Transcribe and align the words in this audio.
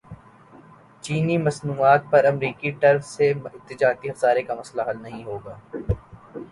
چینی 1.03 1.37
مصنوعات 1.37 2.01
پر 2.11 2.25
امریکی 2.25 2.71
ٹیرف 2.81 3.05
سے 3.05 3.31
تجارتی 3.67 4.11
خسارے 4.11 4.41
کا 4.43 4.55
مسئلہ 4.55 4.89
حل 4.89 5.01
نہیں 5.01 5.23
ہوگا 5.23 5.57